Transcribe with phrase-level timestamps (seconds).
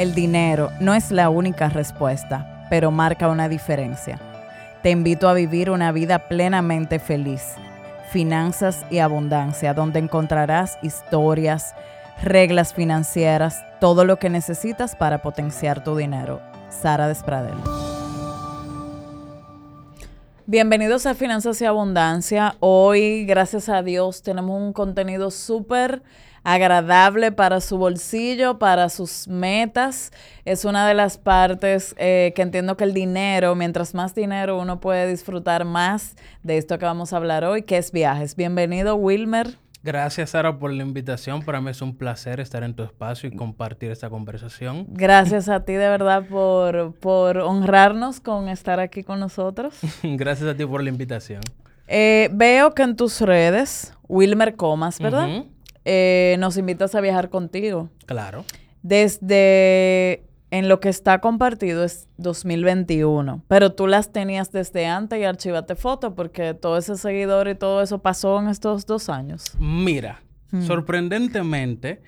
[0.00, 4.18] El dinero no es la única respuesta, pero marca una diferencia.
[4.82, 7.42] Te invito a vivir una vida plenamente feliz,
[8.10, 11.74] finanzas y abundancia, donde encontrarás historias,
[12.22, 16.40] reglas financieras, todo lo que necesitas para potenciar tu dinero.
[16.70, 17.58] Sara Despradel.
[20.46, 22.56] Bienvenidos a Finanzas y Abundancia.
[22.60, 26.02] Hoy, gracias a Dios, tenemos un contenido súper
[26.44, 30.12] agradable para su bolsillo, para sus metas.
[30.44, 34.80] Es una de las partes eh, que entiendo que el dinero, mientras más dinero uno
[34.80, 38.36] puede disfrutar más de esto que vamos a hablar hoy, que es viajes.
[38.36, 39.58] Bienvenido, Wilmer.
[39.82, 41.42] Gracias, Sara, por la invitación.
[41.42, 44.86] Para mí es un placer estar en tu espacio y compartir esta conversación.
[44.90, 49.78] Gracias a ti, de verdad, por, por honrarnos con estar aquí con nosotros.
[50.02, 51.40] Gracias a ti por la invitación.
[51.88, 55.44] Eh, veo que en tus redes, Wilmer Comas, ¿verdad?
[55.84, 57.88] Eh, nos invitas a viajar contigo.
[58.06, 58.44] Claro.
[58.82, 65.24] Desde en lo que está compartido es 2021, pero tú las tenías desde antes y
[65.24, 69.44] archivaste fotos porque todo ese seguidor y todo eso pasó en estos dos años.
[69.58, 70.62] Mira, hmm.
[70.62, 72.02] sorprendentemente,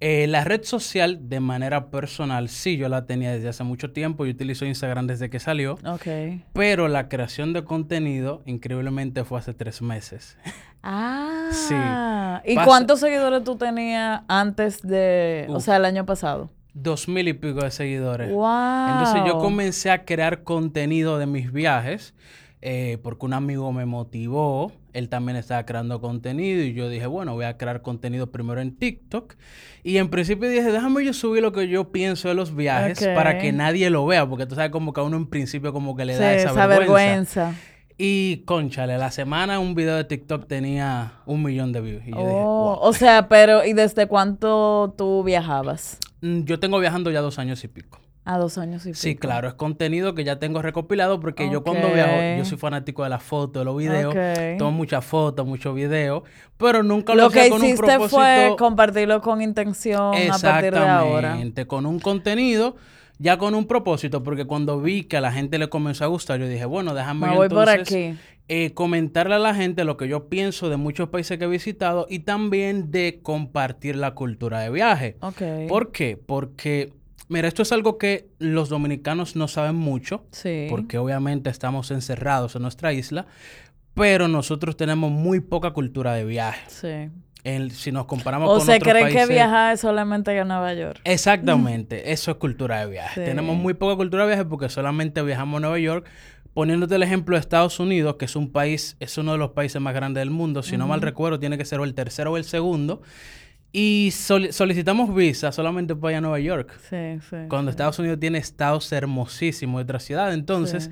[0.00, 4.26] eh, la red social de manera personal, sí, yo la tenía desde hace mucho tiempo,
[4.26, 6.06] yo utilizo Instagram desde que salió, Ok.
[6.52, 10.38] pero la creación de contenido increíblemente fue hace tres meses.
[10.82, 12.52] Ah, sí.
[12.52, 16.50] ¿Y cuántos seguidores tú tenías antes de, o sea, el año pasado?
[16.78, 18.30] dos mil y pico de seguidores.
[18.30, 18.90] Wow.
[18.90, 22.14] Entonces yo comencé a crear contenido de mis viajes
[22.62, 24.72] eh, porque un amigo me motivó.
[24.92, 28.74] Él también estaba creando contenido y yo dije, bueno, voy a crear contenido primero en
[28.76, 29.34] TikTok.
[29.82, 33.38] Y en principio dije, déjame yo subir lo que yo pienso de los viajes para
[33.38, 36.06] que nadie lo vea, porque tú sabes como que a uno en principio como que
[36.06, 37.54] le da esa, vergüenza.
[37.98, 42.02] Y conchale, la semana un video de TikTok tenía un millón de views.
[42.06, 45.98] Y yo dije, oh, O sea, pero ¿y desde cuánto tú viajabas?
[46.20, 47.98] Mm, yo tengo viajando ya dos años y pico.
[48.26, 49.00] A dos años y pico.
[49.00, 53.02] Sí, claro, es contenido que ya tengo recopilado porque yo cuando viajo, yo soy fanático
[53.02, 54.14] de las fotos, de los videos,
[54.58, 56.24] tomo muchas fotos, muchos videos,
[56.58, 58.16] pero nunca lo, lo que con hiciste un propósito.
[58.16, 61.18] fue compartirlo con intención a partir de ahora.
[61.28, 62.76] Exactamente, con un contenido
[63.18, 66.38] ya con un propósito, porque cuando vi que a la gente le comenzó a gustar,
[66.38, 68.16] yo dije, bueno, déjame entonces
[68.48, 72.06] eh, comentarle a la gente lo que yo pienso de muchos países que he visitado
[72.08, 75.16] y también de compartir la cultura de viaje.
[75.20, 75.66] Okay.
[75.66, 76.16] ¿Por qué?
[76.16, 76.92] Porque,
[77.28, 80.66] mira, esto es algo que los dominicanos no saben mucho, sí.
[80.68, 83.26] porque obviamente estamos encerrados en nuestra isla,
[83.94, 86.64] pero nosotros tenemos muy poca cultura de viaje.
[86.68, 87.10] Sí
[87.70, 88.82] si nos comparamos con otros países...
[88.82, 91.00] O se cree que viajar es solamente a Nueva York.
[91.04, 92.12] Exactamente.
[92.12, 93.24] Eso es cultura de viaje.
[93.24, 96.06] Tenemos muy poca cultura de viaje porque solamente viajamos a Nueva York.
[96.54, 99.80] Poniéndote el ejemplo de Estados Unidos, que es un país, es uno de los países
[99.80, 100.62] más grandes del mundo.
[100.62, 103.02] Si no mal recuerdo, tiene que ser el tercero o el segundo.
[103.72, 106.78] Y solicitamos visa solamente para ir a Nueva York.
[106.88, 107.36] Sí, sí.
[107.48, 110.32] Cuando Estados Unidos tiene estados hermosísimos de otra ciudad.
[110.32, 110.90] Entonces...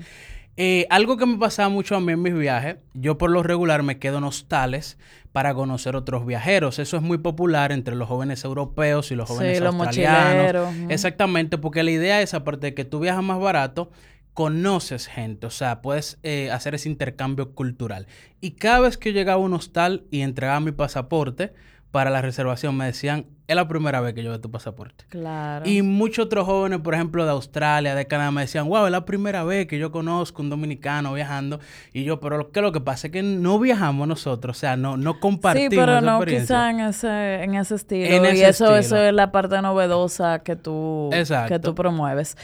[0.57, 3.83] Eh, algo que me pasaba mucho a mí en mis viajes, yo por lo regular
[3.83, 4.97] me quedo en hostales
[5.33, 6.79] para conocer otros viajeros.
[6.79, 10.73] Eso es muy popular entre los jóvenes europeos y los jóvenes sí, australianos.
[10.89, 13.91] Exactamente, porque la idea es, aparte de que tú viajas más barato,
[14.33, 18.07] conoces gente, o sea, puedes eh, hacer ese intercambio cultural.
[18.39, 21.53] Y cada vez que yo llegaba a un hostal y entregaba mi pasaporte,
[21.95, 25.05] para la reservación me decían, es la primera vez que yo veo tu pasaporte.
[25.07, 25.65] Claro.
[25.65, 29.05] Y muchos otros jóvenes, por ejemplo, de Australia, de Canadá, me decían, wow, es la
[29.05, 31.61] primera vez que yo conozco un dominicano viajando.
[31.93, 34.75] Y yo, pero lo que lo que pasa es que no viajamos nosotros, o sea,
[34.75, 35.69] no, no compartimos.
[35.71, 38.29] Sí, pero no quizá en ese, en ese estilo.
[38.29, 41.09] y eso, eso es la parte novedosa que tú,
[41.47, 42.35] que tú promueves.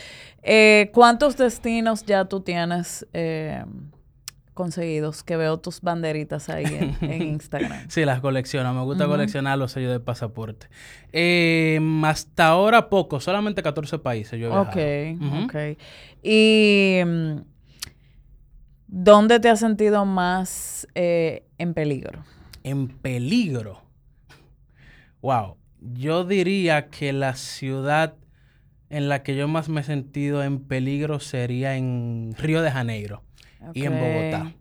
[0.44, 3.06] Eh, ¿Cuántos destinos ya tú tienes?
[3.12, 3.66] Eh,
[4.62, 7.90] conseguidos, que veo tus banderitas ahí en, Instagram.
[7.90, 8.72] sí, las colecciono.
[8.76, 10.68] Me gusta coleccionar los sellos de pasaporte.
[11.12, 15.40] Eh, hasta ahora poco, solamente 14 países yo he viajado.
[15.40, 15.56] Ok, ok.
[16.22, 17.38] ¿Y mm,
[18.86, 22.24] dónde te has sentido más eh, en peligro?
[22.64, 23.82] En peligro.
[25.24, 25.58] Wow.
[25.80, 28.14] Yo diría que la ciudad
[28.92, 33.24] en la que yo más me he sentido en peligro sería en Río de Janeiro
[33.74, 34.54] y en Bogotá.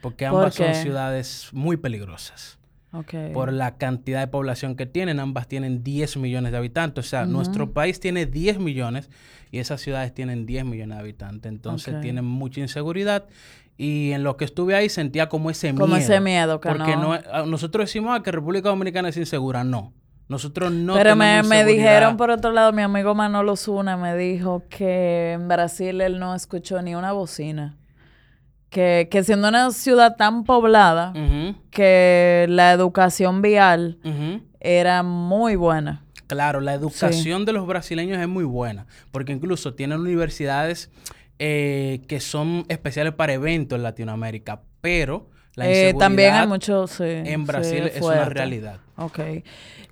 [0.00, 2.58] Porque ambas son ciudades muy peligrosas.
[3.32, 5.18] Por la cantidad de población que tienen.
[5.18, 7.06] Ambas tienen 10 millones de habitantes.
[7.06, 9.10] O sea, nuestro país tiene 10 millones
[9.50, 11.50] y esas ciudades tienen 10 millones de habitantes.
[11.50, 13.24] Entonces tienen mucha inseguridad.
[13.76, 15.86] Y en lo que estuve ahí sentía como ese miedo.
[15.86, 17.14] Como ese miedo, que Porque no.
[17.14, 19.64] Ah, nosotros decimos ah, que República Dominicana es insegura.
[19.64, 19.92] No.
[20.28, 24.62] Nosotros no Pero me, me, dijeron por otro lado, mi amigo Manolo Zuna me dijo
[24.70, 27.76] que en Brasil él no escuchó ni una bocina
[28.74, 31.12] que, que siendo una ciudad tan poblada,
[31.70, 33.98] que la educación vial
[34.58, 36.02] era muy buena.
[36.26, 40.90] Claro, la educación de los brasileños es muy buena, porque incluso tienen universidades
[41.38, 47.04] eh, que son especiales para eventos en Latinoamérica, pero la Eh, también hay muchos sí,
[47.04, 48.80] en Brasil sí, es una realidad.
[48.96, 49.20] Ok.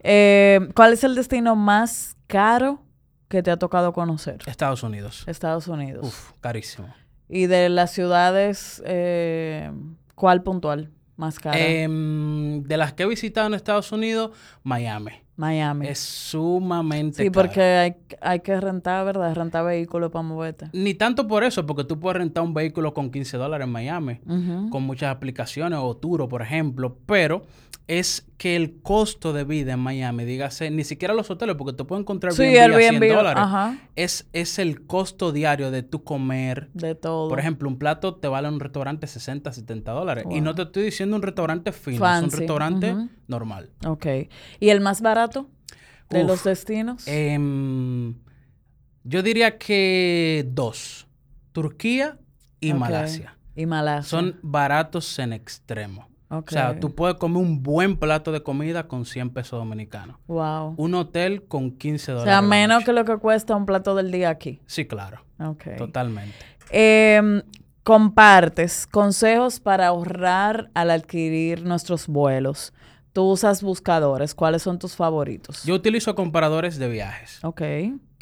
[0.02, 2.82] Eh, ¿Cuál es el destino más caro
[3.28, 4.38] que te ha tocado conocer?
[4.46, 5.23] Estados Unidos.
[5.28, 6.05] Estados Unidos.
[6.05, 6.93] Uf, carísimo.
[7.34, 9.73] Y de las ciudades, eh,
[10.14, 11.58] ¿cuál puntual más cara?
[11.58, 14.32] Em, de las que he visitado en Estados Unidos,
[14.62, 15.12] Miami.
[15.42, 15.88] Miami.
[15.88, 17.32] Es sumamente sí, caro.
[17.32, 19.34] porque hay, hay que rentar, ¿verdad?
[19.34, 20.68] Rentar vehículos para moverte.
[20.72, 24.20] Ni tanto por eso, porque tú puedes rentar un vehículo con 15 dólares en Miami,
[24.70, 27.42] con muchas aplicaciones o Turo, por ejemplo, pero
[27.88, 31.86] es que el costo de vida en Miami, dígase, ni siquiera los hoteles, porque tú
[31.86, 33.42] puedes encontrar Sí, Airbnb a 100 Airbnb, dólares.
[33.44, 33.76] ajá.
[33.96, 36.70] Es, es el costo diario de tu comer.
[36.74, 37.28] De todo.
[37.28, 40.24] Por ejemplo, un plato te vale en un restaurante 60, 70 dólares.
[40.30, 42.94] Y no te estoy diciendo un restaurante fino, es un restaurante.
[43.32, 43.70] Normal.
[43.84, 44.06] Ok.
[44.61, 45.49] ¿Y el más barato
[46.11, 47.02] de Uf, los destinos?
[47.08, 48.14] Em,
[49.02, 51.08] yo diría que dos.
[51.52, 52.19] Turquía
[52.61, 52.73] y.
[52.73, 53.37] Malasia.
[53.56, 54.08] Y Malasia.
[54.08, 56.08] Son baratos en extremo.
[56.31, 56.49] Ok.
[56.49, 60.17] O sea, tú puedes comer un buen plato de comida con 100 pesos dominicanos.
[60.28, 60.75] Wow.
[60.78, 62.32] Un hotel con 15 O dólares.
[62.32, 64.61] sea, la menos que lo que cuesta un plato del día aquí.
[64.67, 65.23] Sí, claro.
[65.38, 65.76] Ok.
[65.76, 66.35] Totalmente.
[66.70, 67.43] Em,
[67.82, 72.73] compartes consejos para ahorrar al adquirir nuestros vuelos.
[73.12, 74.35] Tú usas buscadores.
[74.35, 75.64] ¿Cuáles son tus favoritos?
[75.64, 77.44] Yo utilizo comparadores de viajes.
[77.44, 77.62] Ok.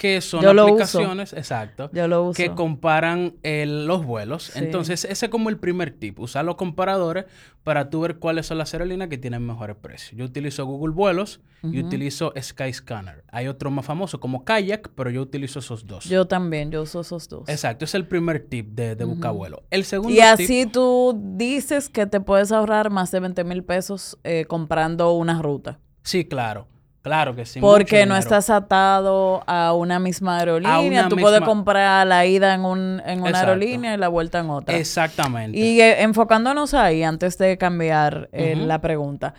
[0.01, 2.37] Que son Yo aplicaciones, exacto, Yo lo uso.
[2.39, 4.45] que comparan el- los vuelos.
[4.45, 4.59] Sí.
[4.59, 6.19] Entonces, ese es como el primer tip.
[6.21, 7.27] Usar los comparadores
[7.65, 10.17] para tú ver cuáles son las aerolíneas que tienen mejores precios.
[10.17, 13.25] Yo utilizo Google Vuelos y utilizo Skyscanner.
[13.31, 16.05] Hay otros más famosos como Kayak, pero yo utilizo esos dos.
[16.07, 17.47] Yo también, yo uso esos dos.
[17.51, 19.65] Exacto, es el primer tip de, de buscar vuelo.
[19.69, 23.65] El segundo Y tip, así tú dices que te puedes ahorrar más de 20 mil
[23.65, 25.79] pesos eh, comprando una ruta.
[26.03, 26.67] sí, claro,
[27.03, 27.61] claro que sí.
[27.61, 30.81] Porque no estás atado a una misma aerolínea.
[30.81, 33.51] una tú puedes comprar la ida en, un, en una Exacto.
[33.53, 34.77] aerolínea y la vuelta en otra.
[34.77, 35.59] Exactamente.
[35.59, 39.35] Y eh, enfocándonos ahí, antes de cambiar eh, la pregunta,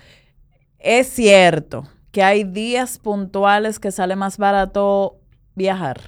[0.79, 5.17] es cierto que hay días puntuales que sale más barato
[5.55, 6.01] viajar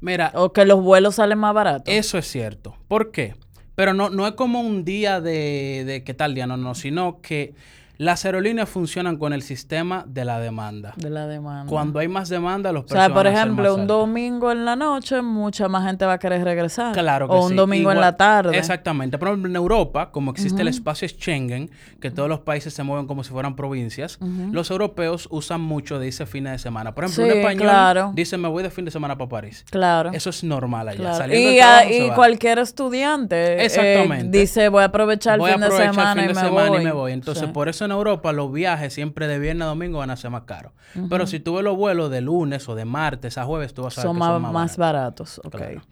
[0.00, 1.92] Mira, o que los vuelos salen más baratos.
[1.92, 2.76] Eso es cierto.
[2.86, 3.34] ¿Por qué?
[3.74, 7.20] Pero no, no es como un día de, de qué tal día, no, no, sino
[7.20, 7.54] que
[7.98, 10.94] las aerolíneas funcionan con el sistema de la demanda.
[10.96, 11.68] de la demanda.
[11.68, 14.76] Cuando hay más demanda, los o precios sea, por a ejemplo, un domingo en la
[14.76, 16.92] noche, mucha más gente va a querer regresar.
[16.92, 17.54] Claro que O un sí.
[17.56, 18.56] domingo en la tarde.
[18.56, 19.18] Exactamente.
[19.18, 23.06] Por ejemplo, en Europa, como existe el espacio Schengen, que todos los países se mueven
[23.08, 24.18] como si fueran provincias,
[24.52, 26.94] los europeos usan mucho de ese fin de semana.
[26.94, 28.12] Por ejemplo, un español claro.
[28.14, 29.64] dice, me voy de fin de semana para París.
[29.70, 30.10] Claro.
[30.12, 30.98] Eso es normal allá.
[31.00, 31.16] claro.
[31.16, 34.38] Saliendo Y, a- trabajo, cualquier estudiante eh, Exactamente.
[34.38, 36.34] dice, voy a aprovechar el voy a fin de aprovechar semana, el fin y, de
[36.34, 36.80] me semana voy.
[36.80, 37.12] y me voy.
[37.12, 37.50] Entonces, Sí.
[37.52, 40.42] por eso en Europa los viajes siempre de viernes a domingo van a ser más
[40.42, 40.72] caros.
[41.10, 43.98] Pero si tú ves los vuelos de lunes o de martes a jueves, tú vas
[43.98, 45.40] a ver son que más, son más, más baratos.
[45.44, 45.46] baratos.
[45.46, 45.56] ok.
[45.56, 45.82] Claro.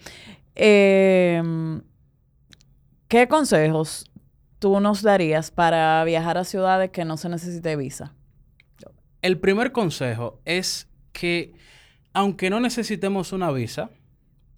[0.54, 1.80] Eh,
[3.08, 4.10] ¿Qué consejos
[4.58, 8.12] tú nos darías para viajar a ciudades que no se necesite visa?
[9.22, 11.54] El primer consejo es que,
[12.12, 13.90] aunque no necesitemos una visa,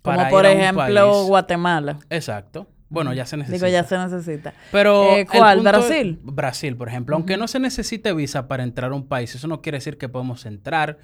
[0.02, 1.96] Como por ir a un ejemplo país- Exacto.
[2.10, 2.66] Exacto.
[2.90, 3.66] Bueno, ya se necesita.
[3.66, 4.54] Digo, ya se necesita.
[4.72, 5.58] Pero Eh, ¿cuál?
[5.58, 6.18] es- ¿Brasil?
[6.22, 7.16] Brasil, por ejemplo.
[7.16, 10.08] Aunque no se necesite visa para entrar a un país, eso no quiere decir que
[10.08, 10.98] podemos entrar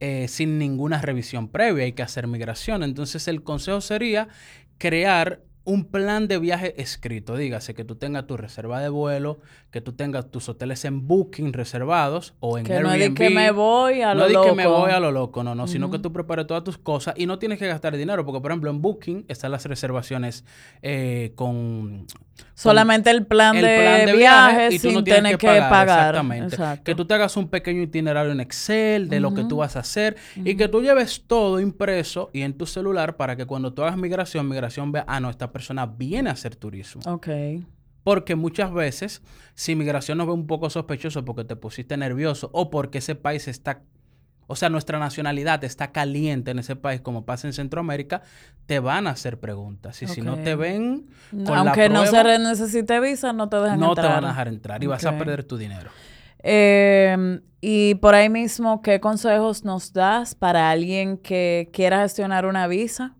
[0.00, 1.82] eh, sin ninguna revisión previa.
[1.84, 2.84] Hay que hacer migración.
[2.84, 4.28] Entonces, el consejo sería
[4.78, 7.36] crear un plan de viaje escrito.
[7.36, 9.38] Dígase que tú tengas tu reserva de vuelo,
[9.70, 13.02] que tú tengas tus hoteles en Booking reservados o en Que no Airbnb.
[13.02, 14.78] es de que me voy a lo no es de que me loco.
[14.80, 17.38] voy a lo loco, no, no, sino que tú prepares todas tus cosas y no
[17.38, 20.44] tienes que gastar dinero, porque por ejemplo en Booking están las reservaciones
[20.80, 22.06] eh, con
[22.54, 25.38] Solamente el plan, el de, plan de viaje, viaje y tú sin no tienes tener
[25.38, 26.08] que, que, pagar, pagar.
[26.08, 26.54] Exactamente.
[26.56, 26.84] Exacto.
[26.84, 29.80] Que tú te hagas un pequeño itinerario en Excel de lo que tú vas a
[29.80, 33.82] hacer y que tú lleves todo impreso y en tu celular para que cuando tú
[33.82, 37.02] hagas migración, migración vea, ah, no, esta persona viene a hacer turismo.
[37.06, 37.28] Ok.
[38.02, 39.22] Porque muchas veces,
[39.54, 43.48] si migración nos ve un poco sospechoso porque te pusiste nervioso o porque ese país
[43.48, 43.82] está,
[44.48, 48.22] o sea, nuestra nacionalidad está caliente en ese país, como pasa en Centroamérica,
[48.66, 50.02] te van a hacer preguntas.
[50.02, 53.78] Y si no te ven con la Aunque no se necesite visa, no te dejan
[53.78, 54.06] no entrar.
[54.08, 55.90] te van a dejar entrar y vas a perder tu dinero.
[56.42, 62.66] Eh, y por ahí mismo, ¿qué consejos nos das para alguien que quiera gestionar una
[62.66, 63.14] visa?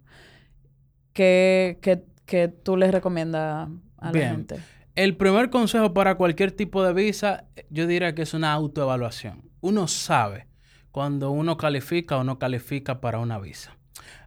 [1.13, 3.69] ¿Qué, qué- qué tú les recomiendas
[3.99, 4.31] a la Bien.
[4.31, 4.61] gente?
[4.95, 9.43] El primer consejo para cualquier tipo de visa, yo diría que es una autoevaluación.
[9.61, 10.47] Uno sabe
[10.93, 13.77] cuando uno califica o no califica para una visa.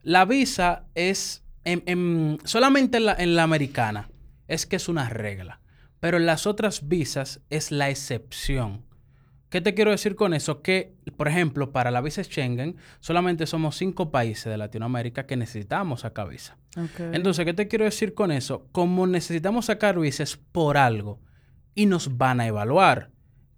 [0.04, 4.10] La visa es, en- en- solamente en la, en la americana,
[4.48, 5.60] es que es una regla.
[6.00, 8.84] Pero en las otras visas es la excepción.
[9.50, 10.62] ¿Qué te quiero decir con eso?
[10.62, 16.02] Que, por ejemplo, para la visa Schengen, solamente somos cinco países de Latinoamérica que necesitamos
[16.02, 16.58] sacar visa.
[17.14, 18.66] Entonces, ¿qué te quiero decir con eso?
[18.72, 21.20] Como necesitamos sacar visas por algo
[21.76, 23.12] y nos van a evaluar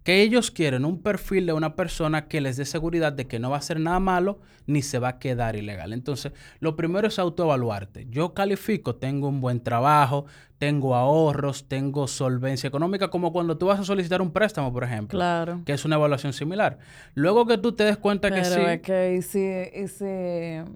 [0.04, 3.48] que ellos quieren un perfil de una persona que les dé seguridad de que no
[3.50, 5.94] va a hacer nada malo ni se va a quedar ilegal.
[5.94, 8.06] Entonces, lo primero es autoevaluarte.
[8.10, 10.26] Yo califico, tengo un buen trabajo,
[10.58, 15.18] tengo ahorros, tengo solvencia económica, como cuando tú vas a solicitar un préstamo, por ejemplo.
[15.18, 15.62] Claro.
[15.64, 16.78] Que es una evaluación similar.
[17.14, 18.60] Luego que tú te des cuenta que sí.
[18.60, 20.70] Es que y si, y si,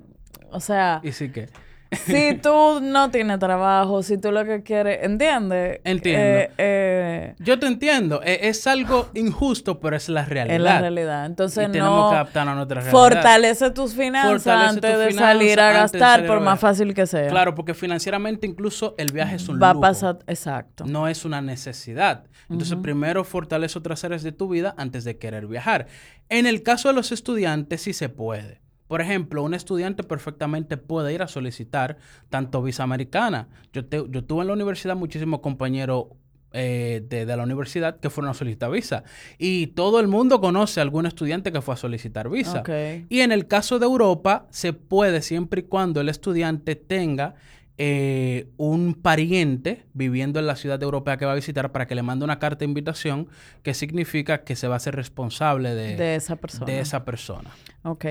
[0.50, 1.00] o sea.
[1.04, 1.48] ¿Y si qué?
[2.06, 5.80] si tú no tienes trabajo, si tú lo que quieres, ¿entiendes?
[5.84, 6.22] Entiendo.
[6.22, 8.20] Eh, eh, Yo te entiendo.
[8.22, 10.56] E, es, algo injusto, pero es la realidad.
[10.56, 11.26] Es la realidad.
[11.26, 12.92] Entonces, no tenemos que adaptarnos a nuestra realidad.
[12.92, 17.28] Fortalece tus finanzas antes de salir a gastar, por más fácil que sea.
[17.28, 20.84] Claro, porque financieramente incluso el viaje es un Va a pasar, exacto.
[20.86, 22.24] No es una necesidad.
[22.50, 25.86] Entonces, primero fortalece otras áreas de tu vida antes de querer viajar.
[26.28, 28.60] En el caso de los estudiantes, sí se puede.
[28.88, 33.48] Por ejemplo, un estudiante perfectamente puede ir a solicitar tanto visa americana.
[33.72, 36.06] Yo, yo tuve en la universidad muchísimos compañeros
[36.54, 39.04] eh, de, la universidad que fueron a solicitar visa.
[39.36, 42.62] Y todo el mundo conoce a algún estudiante que fue a solicitar visa.
[43.10, 47.34] Y en el caso de Europa, se puede siempre y cuando el estudiante tenga
[47.76, 52.02] eh, un pariente viviendo en la ciudad europea que va a visitar para que le
[52.02, 53.28] mande una carta de invitación
[53.62, 56.66] que significa que se va a ser responsable de, de esa persona.
[56.66, 57.50] De esa persona.
[57.82, 58.06] Ok.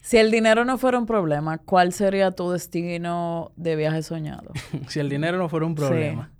[0.00, 4.52] Si el dinero no fuera un problema, ¿cuál sería tu destino de viaje soñado?
[4.88, 6.32] si el dinero no fuera un problema.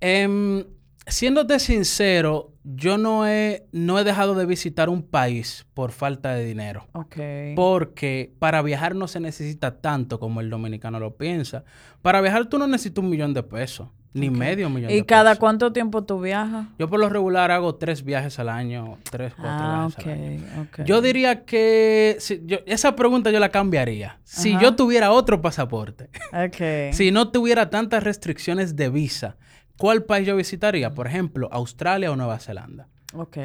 [0.00, 0.64] Em,
[1.06, 6.44] siéndote sincero, yo no he, no he dejado de visitar un país por falta de
[6.44, 6.88] dinero.
[6.92, 7.16] Ok.
[7.54, 11.64] Porque para viajar no se necesita tanto como el dominicano lo piensa.
[12.00, 13.88] Para viajar tú no necesitas un millón de pesos.
[14.14, 16.66] Ni medio millón ¿Y cada cuánto tiempo tú viajas?
[16.78, 20.84] Yo por lo regular hago tres viajes al año, tres, cuatro ah, viajes al año.
[20.84, 22.18] Yo diría que
[22.66, 24.18] esa pregunta yo la cambiaría.
[24.24, 26.10] Si yo tuviera otro pasaporte,
[26.92, 29.36] si no tuviera tantas restricciones de visa,
[29.78, 30.90] ¿cuál país yo visitaría?
[30.90, 32.88] Por ejemplo, Australia o Nueva Zelanda.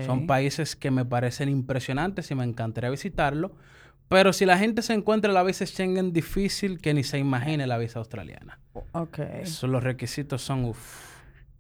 [0.06, 3.56] Son países que me parecen impresionantes y me encantaría visitarlo.
[4.10, 7.78] Pero si la gente se encuentra la visa Schengen difícil, que ni se imagine la
[7.78, 8.60] visa australiana.
[8.94, 9.20] Ok.
[9.20, 10.74] Eso, los requisitos son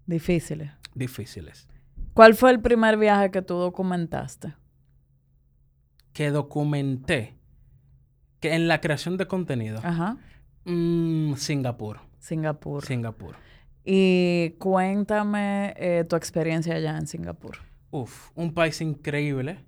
[0.05, 0.71] difíciles.
[0.95, 1.67] Difíciles.
[2.13, 4.55] ¿Cuál fue el primer viaje que tú documentaste?
[6.13, 7.35] Que documenté.
[8.39, 9.79] Que en la creación de contenido.
[9.83, 10.17] Ajá.
[10.65, 11.99] Mm, Singapur.
[12.19, 12.85] Singapur.
[12.85, 13.35] Singapur.
[13.83, 17.57] Y cuéntame eh, tu experiencia allá en Singapur.
[17.91, 19.63] Uf, un país increíble.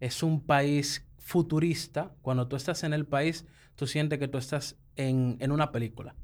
[0.00, 3.44] Es un país futurista, cuando tú estás en el país,
[3.74, 6.16] tú sientes que tú estás en, una película.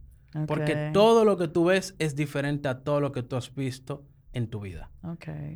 [0.47, 4.07] Porque todo lo que tú ves es diferente a todo lo que tú has visto
[4.33, 4.91] en tu vida.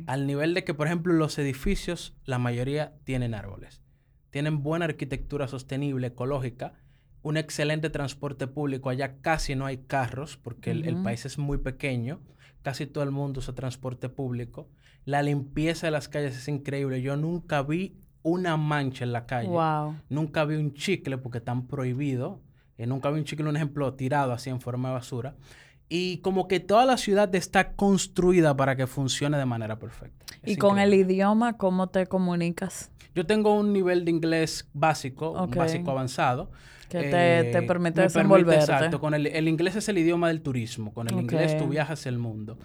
[0.05, 3.81] Al nivel de que, por ejemplo, los edificios, la mayoría tienen árboles.
[4.29, 6.73] Tienen buena arquitectura sostenible, ecológica,
[7.23, 8.91] un excelente transporte público.
[8.91, 12.21] Allá casi no hay carros porque el, el, país es muy pequeño.
[12.61, 14.69] Casi todo el mundo usa transporte público.
[15.05, 17.01] La limpieza de las calles es increíble.
[17.01, 19.49] Yo nunca vi una mancha en la calle.
[20.09, 22.39] Nunca vi un chicle porque están prohibidos.
[22.77, 25.35] Eh, nunca vi un chicle, un ejemplo, tirado así en forma de basura.
[25.89, 30.25] Y como que toda la ciudad está construida para que funcione de manera perfecta.
[30.45, 32.91] ¿Y con el idioma cómo te comunicas?
[33.15, 36.51] Yo tengo un nivel de inglés básico, un básico avanzado.
[36.89, 38.61] Que te, te, eh, permite desenvolverte.
[38.61, 38.99] exacto.
[38.99, 40.91] Con el, el, inglés es el idioma del turismo.
[40.91, 42.57] Con el inglés tú viajas el mundo.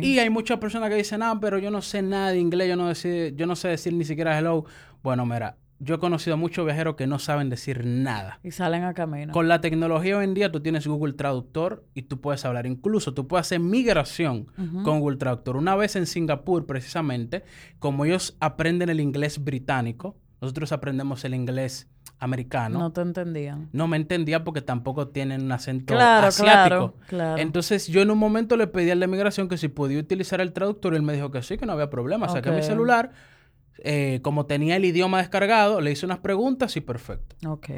[0.00, 2.76] Y hay muchas personas que dicen, ah, pero yo no sé nada de inglés, yo
[2.76, 4.64] no, yo no sé decir ni siquiera hello.
[5.02, 8.40] Bueno, mira, yo he conocido a muchos viajeros que no saben decir nada.
[8.42, 9.32] Y salen a camino.
[9.32, 12.66] Con la tecnología hoy en día tú tienes Google Traductor y tú puedes hablar.
[12.66, 14.48] Incluso tú puedes hacer migración
[14.82, 15.56] con Google Traductor.
[15.56, 17.44] Una vez en Singapur, precisamente,
[17.78, 21.88] como ellos aprenden el inglés británico, nosotros aprendemos el inglés
[22.20, 22.78] americano.
[22.78, 23.68] No te entendían.
[23.72, 26.94] No me entendía porque tampoco tienen un acento asiático.
[27.06, 30.40] Claro, Entonces yo en un momento le pedí al de migración que si podía utilizar
[30.40, 32.28] el traductor y él me dijo que sí, que no había problema.
[32.28, 33.12] Saqué mi celular
[33.78, 37.36] eh, como tenía el idioma descargado, le hice unas preguntas y perfecto.
[37.48, 37.68] Ok.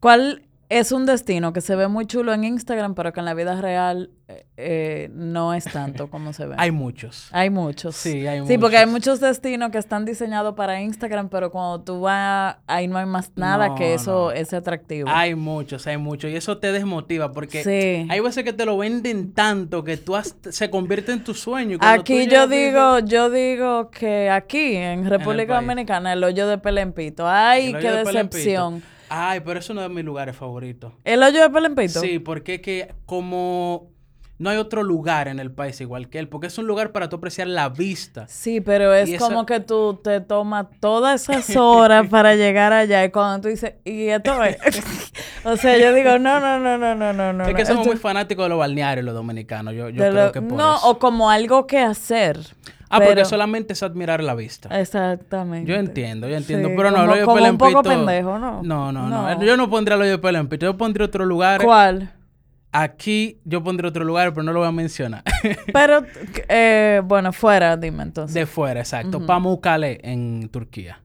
[0.00, 3.34] ¿Cuál es un destino que se ve muy chulo en Instagram, pero que en la
[3.34, 6.54] vida real eh, eh, no es tanto como se ve.
[6.58, 7.28] hay muchos.
[7.32, 7.96] Hay muchos.
[7.96, 8.48] Sí, hay muchos.
[8.48, 12.88] Sí, porque hay muchos destinos que están diseñados para Instagram, pero cuando tú vas, ahí
[12.88, 15.08] no hay más nada que eso, ese atractivo.
[15.10, 16.30] Hay muchos, hay muchos.
[16.30, 20.14] Y eso te desmotiva porque hay veces que te lo venden tanto que tú
[20.50, 21.78] se convierte en tu sueño.
[21.80, 27.28] Aquí yo digo, yo digo que aquí, en República Dominicana, el hoyo de Pelempito.
[27.28, 28.82] Ay, qué decepción.
[29.16, 30.92] Ay, pero eso no es de mis lugares favoritos.
[31.04, 32.00] ¿El hoyo de Pelempito?
[32.00, 33.90] Sí, porque es que como
[34.38, 37.08] no hay otro lugar en el país igual que él, porque es un lugar para
[37.08, 38.26] tú apreciar la vista.
[38.26, 43.04] Sí, pero es Y como que tú te tomas todas esas horas para llegar allá
[43.04, 44.56] y cuando tú dices, y esto es.
[45.44, 47.46] o sea, yo digo, no, no, no, no, no, no, no.
[47.46, 49.74] es que somos esto- muy fanáticos de los balnearios los dominicanos.
[49.74, 50.88] Yo, yo creo lo- que por No, eso.
[50.90, 52.40] o como algo que hacer.
[52.94, 54.68] Ah, pero- porque solamente es admirar la vista.
[54.80, 55.70] Exactamente.
[55.70, 56.68] Yo entiendo, yo entiendo.
[56.68, 58.62] Sí, pero no, como- el hoyo como pelo en un poco pito- pendejo, ¿no?
[58.62, 59.34] No, no, no.
[59.34, 59.42] No.
[59.44, 60.66] Yo no pondría el hoyo de pelo en pito.
[60.66, 61.62] Yo pondría otro lugar.
[61.62, 62.12] ¿Cuál?
[62.72, 65.22] Aquí yo pondría otro lugar, pero no lo voy a mencionar.
[65.72, 66.02] Pero,
[66.48, 68.34] eh, bueno, fuera, dime entonces.
[68.34, 69.24] de fuera, exacto.
[69.24, 71.00] Pamukkale en Turquía.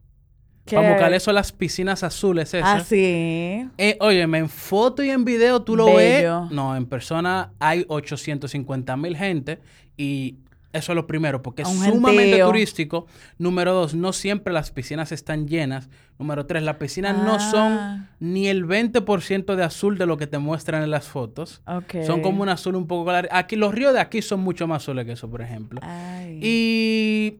[0.65, 0.75] ¿Qué?
[0.75, 2.81] Pamukkale son las piscinas azules esas.
[2.81, 3.67] Ah, sí.
[3.77, 6.41] Eh, óyeme, en foto y en video tú lo Bello.
[6.43, 6.51] ves.
[6.51, 9.59] No, en persona hay 850 mil gente
[9.95, 10.37] y
[10.71, 13.07] eso es lo primero, porque es sumamente turístico.
[13.37, 15.89] Número dos, no siempre las piscinas están llenas.
[16.19, 17.39] Número tres, las piscinas no Ah.
[17.51, 21.61] son ni el 20% de azul de lo que te muestran en las fotos.
[22.05, 23.27] Son como un azul un poco claro.
[23.31, 25.79] Aquí, los ríos de aquí son mucho más azules que eso, por ejemplo.
[25.83, 26.39] Ay.
[26.41, 27.37] Y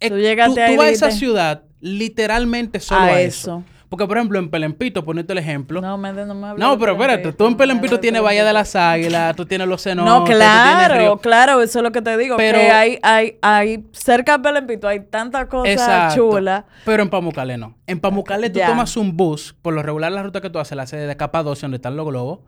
[0.00, 3.58] eh, Tú tú, a esa ciudad literalmente solo A a, eso.
[3.58, 3.75] eso.
[3.88, 5.80] Porque, por ejemplo, en Pelempito, ponerte el ejemplo.
[5.80, 8.52] No, No, me, no me de pero espérate, tú en no Pelempito tienes Bahía de
[8.52, 12.36] las Águilas, tú tienes los cenotes, No, claro, claro, eso es lo que te digo.
[12.36, 16.16] Pero- que hay, hay, hay, cerca de Pelempito hay tanta cosa Exacto.
[16.16, 16.66] chula.
[16.84, 17.76] Pero en Pamukkale no.
[17.86, 20.82] En Pamukkale tú tomas un bus, por lo regular la ruta que tú haces la
[20.82, 22.40] haces de Capadocia, donde están los globos,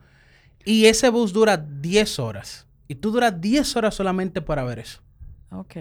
[0.64, 2.66] y ese bus dura 10 horas.
[2.88, 5.00] Y tú duras 10 horas solamente para ver eso.
[5.52, 5.76] Ok.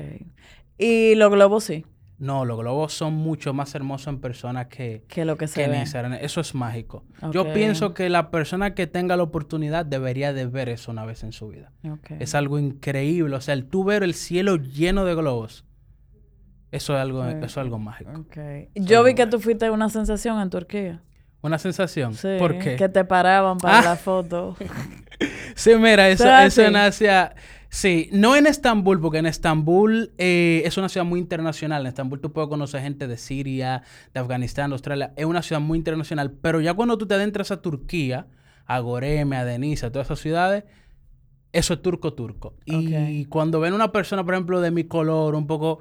[0.78, 1.86] Y los globos sí,
[2.20, 5.64] No, los globos son mucho más hermosos en persona que, que lo que que se
[5.66, 5.76] en.
[5.76, 6.14] Instagram.
[6.14, 7.04] Eso es mágico.
[7.32, 11.24] Yo pienso que la persona que tenga la oportunidad debería de ver eso una vez
[11.24, 11.72] en su vida.
[11.88, 12.12] Ok.
[12.20, 13.36] Es algo increíble.
[13.36, 15.64] O sea, el tú ver el cielo lleno de globos,
[16.72, 17.36] eso es algo, Sí.
[17.38, 18.12] eso es algo mágico.
[18.74, 21.04] Yo vi que tú fuiste una sensación en Turquía.
[21.42, 22.16] Una sensación.
[22.16, 22.30] Sí.
[22.40, 22.76] ¿Por qué?
[22.78, 23.84] Que te paraban para Ah.
[23.84, 24.56] la foto.
[25.56, 27.34] Sí, mira, eso, ¿Será eso en Asia.
[27.70, 31.82] Sí, no en Estambul, porque en Estambul eh, es una ciudad muy internacional.
[31.82, 33.84] En Estambul tú puedes conocer gente de Siria,
[34.14, 35.14] de Afganistán, de Australia.
[35.16, 36.32] Es una ciudad muy internacional.
[36.32, 38.28] Pero ya cuando tú te adentras a Turquía,
[38.66, 40.64] a Goreme, a Denise, a todas esas ciudades,
[41.52, 42.56] eso es turco-turco.
[42.66, 45.80] Y cuando ven una persona, por ejemplo, de mi color, un poco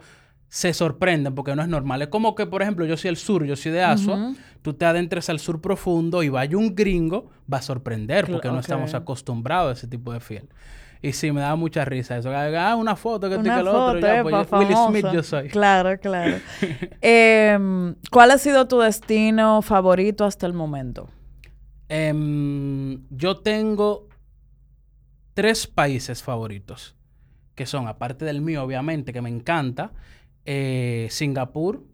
[0.48, 2.02] se sorprenden porque no es normal.
[2.02, 4.84] Es como que, por ejemplo, yo soy el sur, yo soy de Asua, tú te
[4.84, 9.70] adentres al sur profundo y vaya un gringo, va a sorprender porque no estamos acostumbrados
[9.70, 10.48] a ese tipo de fiel.
[11.06, 12.30] Y sí, me daba mucha risa eso.
[12.34, 14.00] Ah, una foto que esto y Una que lo otro.
[14.00, 15.48] foto, Ya, eh, pues, yo- Will Smith yo soy.
[15.48, 16.38] Claro, claro.
[17.00, 21.08] Em, ¿Cuál ha sido tu destino favorito hasta el momento?
[21.88, 24.08] Em, yo tengo
[25.34, 26.96] tres países favoritos,
[27.54, 29.92] que son, aparte del mío, obviamente, que me encanta,
[30.44, 31.84] eh, Singapur,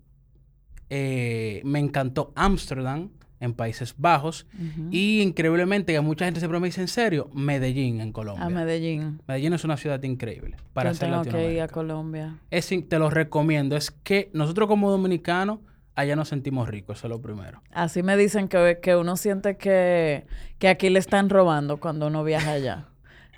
[0.90, 3.10] eh, me encantó Ámsterdam,
[3.42, 4.46] en Países Bajos,
[4.90, 8.46] y increíblemente, que mucha gente siempre me dice en serio, Medellín, en Colombia.
[8.46, 9.20] A Medellín.
[9.26, 11.68] Medellín es una ciudad increíble para Yo hacer tengo que ir a.
[11.68, 12.38] Colombia.
[12.50, 13.76] Es te lo recomiendo.
[13.76, 15.58] Es que nosotros como dominicanos,
[15.96, 17.62] allá nos sentimos ricos, eso es lo primero.
[17.72, 20.24] Así me dicen que, que uno siente que,
[20.58, 22.86] que aquí le están robando cuando uno viaja allá.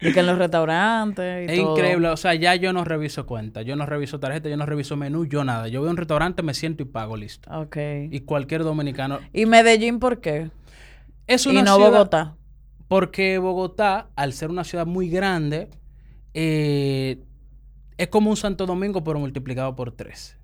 [0.00, 1.76] Y que en los restaurantes y Es todo.
[1.76, 4.96] increíble, o sea, ya yo no reviso cuentas, yo no reviso tarjeta, yo no reviso
[4.96, 5.68] menú, yo nada.
[5.68, 7.50] Yo voy a un restaurante, me siento y pago, listo.
[7.57, 7.76] Ok.
[8.11, 9.20] Y cualquier dominicano.
[9.33, 10.50] ¿Y Medellín por qué?
[11.26, 12.37] Es Y una no ciudad- Bogotá.
[12.88, 15.70] Porque Bogotá, al ser una ciudad muy grande,
[16.35, 17.18] eh,
[17.96, 20.37] es como un Santo Domingo, pero multiplicado por tres.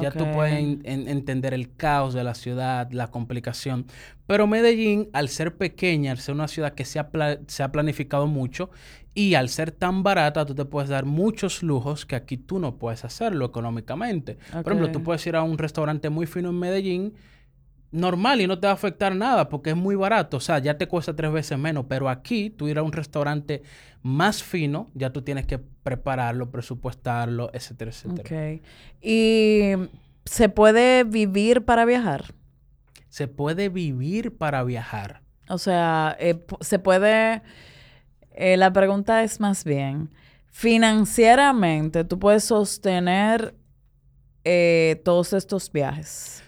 [0.00, 3.86] Ya tú puedes en- en- entender el caos de la ciudad, la complicación.
[4.26, 7.08] Pero Medellín, al ser pequeña, al ser una ciudad que se ha,
[7.46, 8.70] se ha planificado mucho
[9.14, 12.76] y al ser tan barata, tú te puedes dar muchos lujos que aquí tú no
[12.76, 14.38] puedes hacerlo económicamente.
[14.62, 17.14] Por ejemplo, tú puedes ir a un restaurante muy fino en Medellín
[17.90, 20.36] normal y no te va a afectar nada porque es muy barato.
[20.36, 21.86] O sea, ya te cuesta tres veces menos.
[21.88, 23.62] Pero aquí, tú ir a un restaurante
[24.02, 28.22] más fino, ya tú tienes que prepararlo, presupuestarlo, etcétera, etcétera.
[28.56, 28.62] Ok.
[29.00, 29.72] ¿Y
[30.24, 32.34] se puede vivir para viajar?
[33.08, 35.22] Se puede vivir para viajar.
[35.48, 37.42] O sea, eh, se puede...
[38.32, 40.10] eh, la pregunta es más bien,
[40.50, 43.54] financieramente, ¿tú puedes sostener
[44.44, 46.44] eh, todos estos viajes?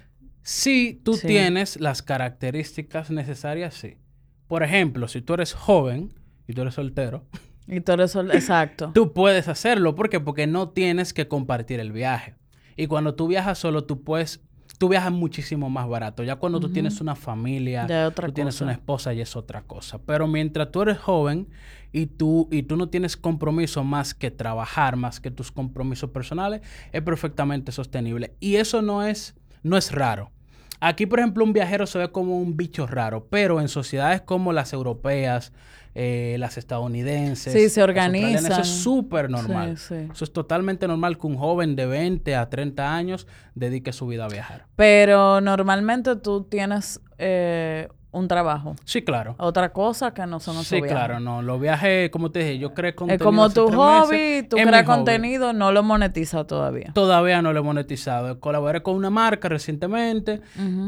[0.52, 1.28] Si tú Sí.
[1.28, 3.98] tienes las características necesarias, sí.
[4.48, 6.12] Por ejemplo, si tú eres joven
[6.48, 7.24] y tú eres soltero,
[7.68, 8.90] Y eso, exacto.
[8.92, 9.94] Tú puedes hacerlo.
[9.94, 10.18] ¿Por qué?
[10.18, 12.34] Porque no tienes que compartir el viaje.
[12.76, 14.40] Y cuando tú viajas solo, tú puedes...
[14.76, 16.24] Tú viajas muchísimo más barato.
[16.24, 20.00] Ya cuando tú tienes una familia, tú tienes una esposa y es otra cosa.
[20.04, 21.48] Pero mientras tú eres joven
[21.92, 26.62] y tú, y tú no tienes compromiso más que trabajar, más que tus compromisos personales,
[26.90, 28.34] es perfectamente sostenible.
[28.40, 30.32] Y eso no es, no es raro.
[30.80, 34.52] Aquí, por ejemplo, un viajero se ve como un bicho raro, pero en sociedades como
[34.52, 35.52] las europeas,
[35.94, 37.52] eh, las estadounidenses.
[37.52, 38.50] Sí, se organizan.
[38.50, 39.76] Eso es súper normal.
[39.76, 40.08] Sí, sí.
[40.10, 44.24] Eso es totalmente normal que un joven de 20 a 30 años dedique su vida
[44.24, 44.66] a viajar.
[44.76, 48.74] Pero normalmente tú tienes eh, un trabajo.
[48.84, 49.36] Sí, claro.
[49.38, 50.90] Otra cosa que no son Sí, viajes.
[50.90, 51.42] claro, no.
[51.42, 54.48] Los viajes, como te dije, yo creo Es contenido como hace tu hobby, meses.
[54.48, 54.96] tú Es creas hobby.
[54.96, 56.90] contenido, no lo monetiza todavía.
[56.92, 58.40] Todavía no lo he monetizado.
[58.40, 60.40] Colaboré con una marca recientemente,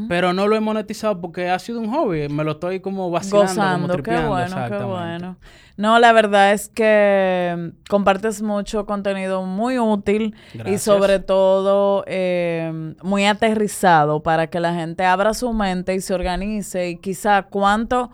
[0.09, 2.27] pero no lo he monetizado porque ha sido un hobby.
[2.29, 4.29] Me lo estoy como vacilando, como Gozando, qué tripeando.
[4.29, 5.35] bueno, qué bueno.
[5.75, 13.25] No, la verdad es que compartes mucho contenido muy útil y sobre todo eh, muy
[13.25, 18.11] aterrizado para que la gente abra su mente y se organice y quizá cuánto,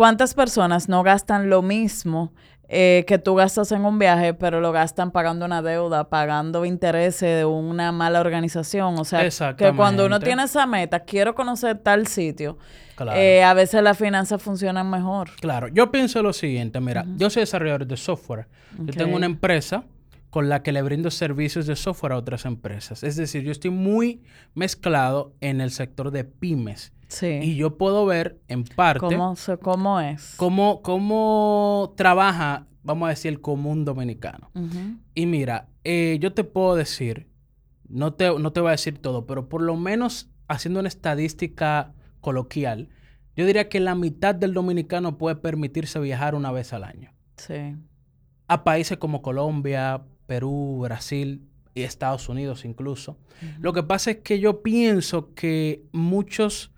[0.00, 2.32] cuántas personas no gastan lo mismo
[2.70, 7.36] eh, que tú gastas en un viaje, pero lo gastan pagando una deuda, pagando intereses
[7.36, 8.98] de una mala organización.
[8.98, 12.56] O sea, que cuando uno tiene esa meta, quiero conocer tal sitio,
[12.96, 13.18] Claro.
[13.20, 15.32] eh, a veces las finanzas funcionan mejor.
[15.38, 18.46] Claro, yo pienso lo siguiente, mira, yo soy desarrollador de software.
[18.78, 19.84] Yo tengo una empresa
[20.30, 23.02] con la que le brindo servicios de software a otras empresas.
[23.02, 24.22] Es decir, yo estoy muy
[24.54, 26.94] mezclado en el sector de pymes.
[27.10, 27.40] Sí.
[27.42, 30.34] Y yo puedo ver en parte ¿Cómo, ¿Cómo es?
[30.36, 34.50] cómo, cómo trabaja, vamos a decir, el común dominicano.
[35.14, 37.28] Y mira, eh, yo te puedo decir,
[37.88, 41.92] no te, no te voy a decir todo, pero por lo menos haciendo una estadística
[42.20, 42.88] coloquial,
[43.36, 47.12] yo diría que la mitad del dominicano puede permitirse viajar una vez al año.
[47.36, 47.76] Sí.
[48.46, 53.16] A países como Colombia, Perú, Brasil y Estados Unidos incluso.
[53.58, 56.72] Lo que pasa es que yo pienso que muchos...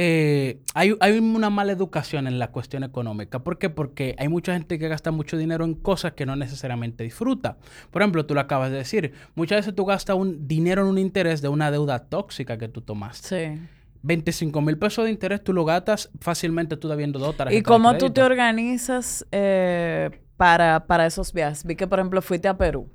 [0.00, 3.40] eh, hay, una mala educación en la cuestión económica.
[3.40, 3.68] ¿Por qué?
[3.68, 7.56] Porque hay mucha gente que gasta mucho dinero en cosas que no necesariamente disfruta.
[7.90, 9.12] Por ejemplo, tú lo acabas de decir.
[9.34, 12.80] Muchas veces tú gastas un dinero en un interés de una deuda tóxica que tú
[12.80, 13.56] tomaste.
[13.56, 13.60] Sí.
[14.02, 17.62] 25 mil pesos de interés tú lo gastas fácilmente tú debiendo dos tarjetas ¿Y de
[17.62, 21.64] cómo tú te organizas eh, para, para esos viajes?
[21.64, 22.88] Vi que, por ejemplo, fuiste a Perú.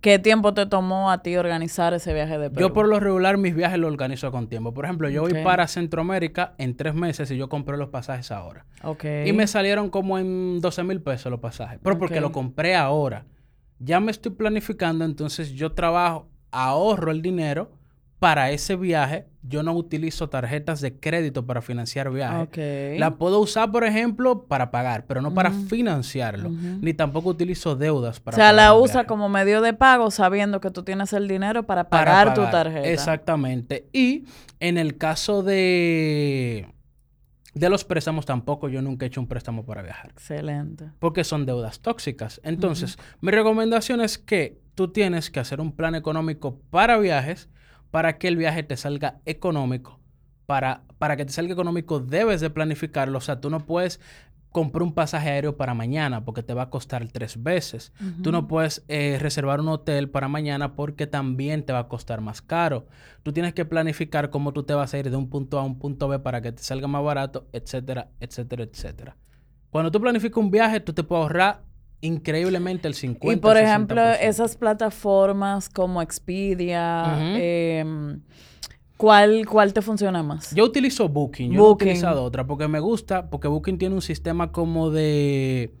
[0.00, 2.68] ¿Qué tiempo te tomó a ti organizar ese viaje de Perú?
[2.68, 4.74] Yo por lo regular mis viajes los organizo con tiempo.
[4.74, 8.66] Por ejemplo, yo voy para Centroamérica en tres meses y yo compré los pasajes ahora.
[9.24, 11.80] Y me salieron como en 12 mil pesos los pasajes.
[11.82, 13.24] Pero porque lo compré ahora.
[13.78, 17.79] Ya me estoy planificando, entonces yo trabajo, ahorro el dinero
[18.20, 19.26] para ese viaje.
[19.42, 22.98] Yo no utilizo tarjetas de crédito para financiar viajes.
[23.00, 25.66] La puedo usar, por ejemplo, para pagar, pero no para Ujú.
[25.68, 26.50] financiarlo.
[26.50, 29.06] Ni tampoco utilizo deudas O para sea, pagar la un usa viaje.
[29.08, 32.86] como medio de pago sabiendo que tú tienes el dinero para para pagar, tu tarjeta.
[32.88, 33.88] Exactamente.
[33.94, 34.26] Y
[34.60, 36.68] en el caso de,
[37.54, 40.10] de los préstamos, tampoco yo nunca he hecho un préstamo para viajar.
[40.10, 40.90] Excelente.
[40.98, 42.40] Porque son deudas tóxicas.
[42.44, 47.48] Entonces, mi recomendación es que tú tienes que hacer un plan económico para viajes
[47.90, 49.98] para que el viaje te salga económico.
[50.46, 53.18] Para, para que te salga económico debes de planificarlo.
[53.18, 54.00] O sea, tú no puedes
[54.50, 57.92] comprar un pasaje aéreo para mañana porque te va a costar tres veces.
[58.22, 62.20] Tú no puedes eh, reservar un hotel para mañana porque también te va a costar
[62.20, 62.86] más caro.
[63.22, 65.64] Tú tienes que planificar cómo tú te vas a ir de un punto A a
[65.64, 69.16] un punto B para que te salga más barato, etcétera, etcétera, etcétera.
[69.70, 71.62] Cuando tú planificas un viaje, tú te puedes ahorrar
[72.00, 73.32] increíblemente el 50%.
[73.32, 74.18] Y por ejemplo, 60%.
[74.20, 77.04] esas plataformas como Expedia,
[77.36, 78.20] em,
[78.96, 80.54] ¿cuál, ¿cuál te funciona más?
[80.54, 81.52] Yo utilizo Booking.
[81.52, 85.72] Yo he utilizado otra porque me gusta, porque Booking tiene un sistema como de,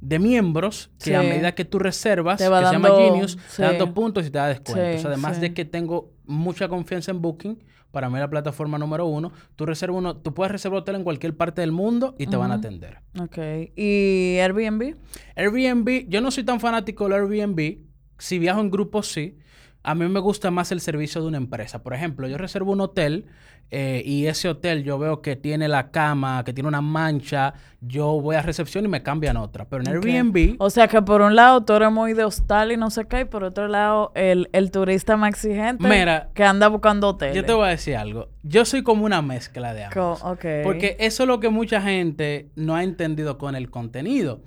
[0.00, 1.14] de miembros que Sí.
[1.14, 3.56] a medida que tú reservas, Te va que se llama dando- Genius, sí.
[3.56, 5.00] te da dos puntos y te da descuentos.
[5.00, 7.58] Sí, Además de que tengo mucha confianza en Booking,
[7.94, 9.32] para mí la plataforma número uno.
[9.56, 12.50] Tú reservas uno, tú puedes reservar hotel en cualquier parte del mundo y te van
[12.50, 12.98] a atender.
[13.18, 13.38] Ok.
[13.74, 14.96] ¿Y Airbnb?
[15.36, 17.78] Airbnb, yo no soy tan fanático del Airbnb.
[18.18, 19.38] Si viajo en grupo, sí.
[19.84, 21.82] A mí me gusta más el servicio de una empresa.
[21.82, 23.26] Por ejemplo, yo reservo un hotel
[23.70, 27.52] eh, y ese hotel yo veo que tiene la cama, que tiene una mancha.
[27.82, 29.66] Yo voy a recepción y me cambian otra.
[29.66, 29.88] Pero en.
[29.88, 33.06] Airbnb, O sea que por un lado tú eres muy de hostal y no sé
[33.06, 37.36] qué, y por otro lado el, el turista más exigente Mira, que anda buscando hoteles.
[37.36, 38.28] yo te voy a decir algo.
[38.42, 40.20] Yo soy como una mezcla de ambos.
[40.20, 40.36] Co-.
[40.62, 44.40] Porque eso es lo que mucha gente no ha entendido con el contenido.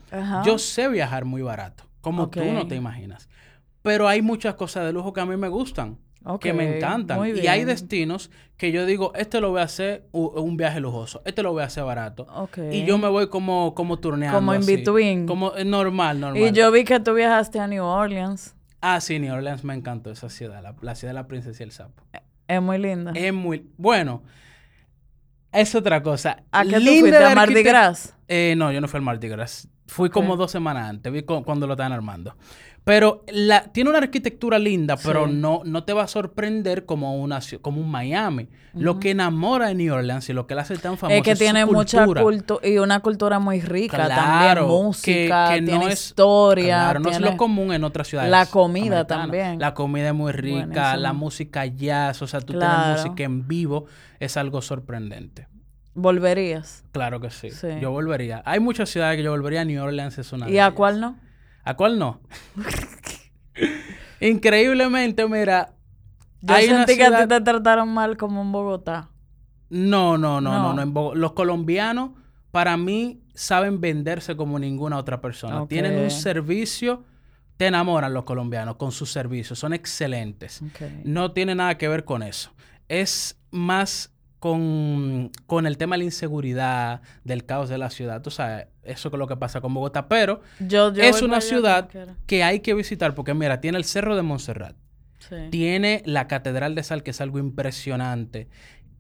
[0.46, 3.30] Yo sé viajar muy barato, como tú no te imaginas.
[3.88, 5.98] Pero hay muchas cosas de lujo que a mí me gustan,
[6.40, 7.26] que me encantan.
[7.38, 11.42] Y hay destinos que yo digo, este lo voy a hacer un viaje lujoso, este
[11.44, 12.28] lo voy a hacer barato.
[12.36, 12.58] Ok.
[12.72, 14.38] Y yo me voy como, como turneando.
[14.40, 14.76] Como in así.
[14.76, 15.26] between.
[15.26, 16.42] Como eh, normal, normal.
[16.42, 18.56] Y yo vi que tú viajaste a New Orleans.
[18.82, 21.66] Ah, sí, New Orleans me encantó esa ciudad, la, la ciudad de la princesa y
[21.66, 22.04] el sapo.
[22.48, 23.12] Es muy linda.
[23.16, 23.66] Es muy...
[23.78, 24.22] Bueno,
[25.52, 26.44] es otra cosa.
[26.52, 27.18] ¿A qué tú fuiste?
[27.24, 28.16] ¿A Mardi Gras?
[28.28, 29.68] Eh, no, yo no fui al Mardi Gras.
[29.88, 32.36] Fui como dos semanas antes, vi cu- cuando lo estaban armando.
[32.88, 37.40] Pero la, tiene una arquitectura linda, pero no, no te va a sorprender como, una,
[37.62, 38.48] como un Miami.
[38.74, 41.36] Lo que enamora de New Orleans y lo que la hace tan famosa Es que
[41.36, 42.60] su tiene mucha cultura.
[42.64, 44.16] y una cultura muy rica Claro,
[44.62, 48.08] también, música, que- que no tiene es- historia, Claro, no es lo común en otras
[48.08, 48.32] ciudades.
[48.32, 49.08] La comida americanas.
[49.08, 49.60] también.
[49.60, 50.96] La comida es muy rica, Buenísimo.
[50.98, 52.84] la música jazz, o sea, tú Claro.
[52.84, 53.86] tienes música en vivo,
[54.20, 55.48] es algo sorprendente.
[55.94, 56.84] ¿Volverías?
[56.92, 57.50] Claro que sí.
[57.52, 57.68] Sí.
[57.82, 58.44] Yo volvería.
[58.46, 59.66] Hay muchas ciudades que yo volvería.
[59.66, 60.76] New Orleans es una ¿Y de a ellas.
[60.76, 61.18] cuál no?
[61.68, 62.22] ¿A cuál no?
[64.20, 65.74] Increíblemente, mira.
[66.42, 69.10] Yo hay sentí que a ti te trataron mal como en Bogotá.
[69.70, 70.60] No, no, no, no.
[70.64, 70.74] No.
[70.74, 70.82] no.
[70.82, 72.12] En Bogo- Los colombianos,
[72.52, 75.68] para mí, saben venderse como ninguna otra persona.
[75.68, 77.04] Tienen un servicio,
[77.58, 80.62] te enamoran los colombianos con sus servicios, son excelentes.
[81.04, 82.52] No tiene nada que ver con eso.
[82.88, 88.22] Es más con, con el tema de la inseguridad, del caos de la ciudad.
[88.22, 90.08] Tú sabes, eso es lo que pasa con Bogotá.
[90.08, 91.90] Pero Yo, yo es una allá ciudad
[92.26, 94.76] que hay que visitar porque, mira, tiene el Cerro de Montserrat.
[95.20, 95.36] Sí.
[95.50, 98.48] Tiene la Catedral de Sal, que es algo impresionante.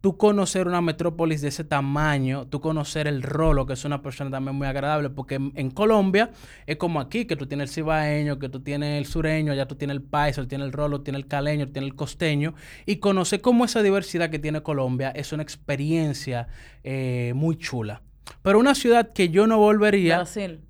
[0.01, 4.29] Tú conocer una metrópolis de ese tamaño, tú conocer el Rolo, que es una persona
[4.29, 6.29] también muy agradable, porque en, en Colombia
[6.67, 9.75] es como aquí, que tú tienes el cibaeño, que tú tienes el sureño, ya tú
[9.75, 12.53] tienes el paisa, tienes el Rolo, tienes el caleño, tienes el costeño,
[12.85, 16.47] y conocer cómo esa diversidad que tiene Colombia es una experiencia
[16.83, 18.01] eh, muy chula.
[18.41, 20.17] Pero una ciudad que yo no volvería...
[20.17, 20.61] Brasil.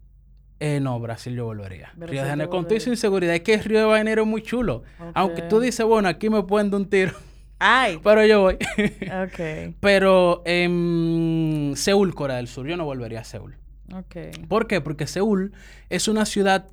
[0.59, 1.91] Eh, no, Brasil yo volvería.
[1.95, 4.83] Brasil Río de Janeiro, con toda inseguridad, es que Río de Janeiro es muy chulo.
[5.13, 7.13] Aunque tú dices, bueno, aquí me pueden dar un tiro,
[7.59, 7.99] Ay.
[8.03, 8.55] pero yo voy.
[8.55, 9.75] Ok.
[9.79, 13.55] pero en Seúl, Corea del Sur, yo no volvería a Seúl.
[13.93, 14.47] Ok.
[14.47, 14.81] ¿Por qué?
[14.81, 15.53] Porque Seúl
[15.89, 16.67] es una ciudad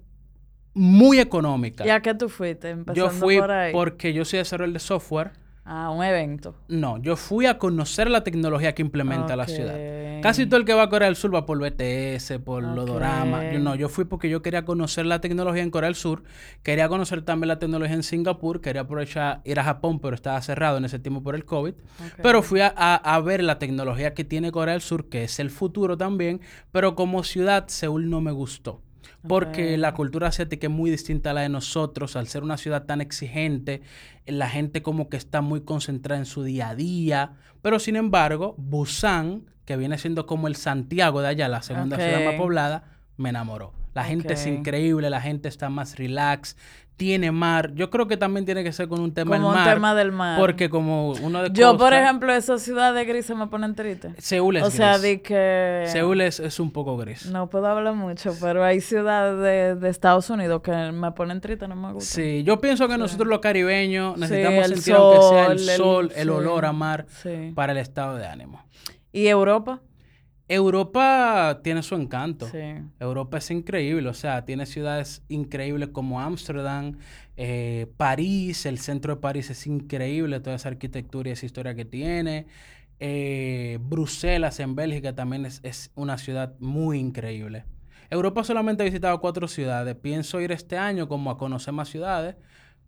[0.72, 1.86] muy económica.
[1.86, 2.70] ¿Y a qué tú fuiste?
[2.70, 3.72] Empezando yo fui por ahí.
[3.72, 5.30] porque yo soy desarrollador de software.
[5.64, 6.54] Ah, un evento.
[6.68, 9.74] No, yo fui a conocer la tecnología que implementa la ciudad.
[10.24, 12.74] Casi todo el que va a Corea del Sur va por BTS, por Ok.
[12.74, 13.52] Lodorama.
[13.52, 16.22] Yo no, yo fui porque yo quería conocer la tecnología en Corea del Sur,
[16.62, 20.78] quería conocer también la tecnología en Singapur, quería aprovechar ir a Japón, pero estaba cerrado
[20.78, 21.74] en ese tiempo por el COVID.
[22.22, 25.38] Pero fui a, a- a ver la tecnología que tiene Corea del Sur, que es
[25.38, 26.40] el futuro también,
[26.72, 28.80] pero como ciudad, Seúl no me gustó.
[29.26, 32.84] Porque la cultura asiática es muy distinta a la de nosotros, al ser una ciudad
[32.84, 33.82] tan exigente,
[34.26, 38.54] la gente como que está muy concentrada en su día a día, pero sin embargo,
[38.58, 42.84] Busan, que viene siendo como el Santiago de allá, la segunda ciudad más poblada,
[43.16, 43.83] me enamoró.
[43.94, 46.56] La gente es increíble, la gente está más relax,
[46.96, 47.72] tiene mar.
[47.74, 49.74] Yo creo que también tiene que ser con un tema Como del un mar.
[49.74, 50.38] tema del mar.
[50.38, 54.12] Porque como uno de Yo, por ejemplo, esa ciudad de gris se me ponen tristes.
[54.18, 55.84] Seúl es O sea, di que...
[55.88, 57.26] Seúl es, es un poco gris.
[57.26, 61.66] No puedo hablar mucho, pero hay ciudades de, de Estados Unidos que me ponen triste,
[61.66, 62.14] no me gusta.
[62.14, 65.68] Sí, yo pienso que nosotros los caribeños Sí, necesitamos el sentir aunque sea el sol,
[65.70, 66.28] el- sol, el, sí.
[66.30, 67.06] olor a mar
[67.56, 68.64] para el estado de ánimo.
[69.12, 69.80] ¿Y Europa?
[70.48, 72.46] Europa tiene su encanto.
[72.48, 72.58] Sí.
[73.00, 76.98] Europa es increíble, o sea, tiene ciudades increíbles como Ámsterdam,
[77.36, 81.84] eh, París, el centro de París es increíble, toda esa arquitectura y esa historia que
[81.84, 82.46] tiene.
[83.00, 87.64] Eh, Bruselas en Bélgica también es, es una ciudad muy increíble.
[88.10, 89.96] Europa solamente he visitado cuatro ciudades.
[89.96, 92.36] Pienso ir este año como a conocer más ciudades,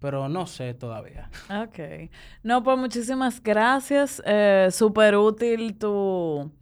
[0.07, 1.29] pero no sé todavía.
[1.51, 2.09] Ok.
[2.45, 4.23] No, pues muchísimas gracias.
[4.25, 6.53] Eh, Súper útil tu,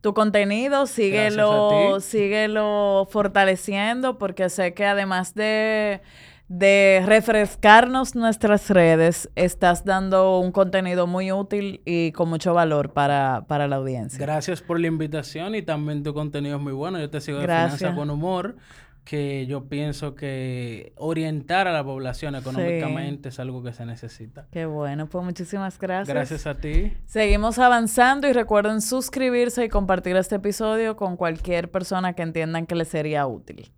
[0.00, 0.86] tu contenido.
[0.86, 6.00] Síguelo, síguelo fortaleciendo porque sé que además de,
[6.48, 13.44] de refrescarnos nuestras redes, estás dando un contenido muy útil y con mucho valor para,
[13.48, 14.18] para la audiencia.
[14.18, 16.98] Gracias por la invitación y también tu contenido es muy bueno.
[16.98, 17.80] Yo te sigo de Gracias.
[17.80, 18.56] Finanza con Humor,
[19.04, 24.46] que yo pienso que orientar a la población económicamente es algo que se necesita.
[24.50, 26.08] Qué bueno, pues muchísimas gracias.
[26.08, 26.92] Gracias a ti.
[27.06, 32.74] Seguimos avanzando y recuerden suscribirse y compartir este episodio con cualquier persona que entiendan que
[32.74, 33.70] les sería útil.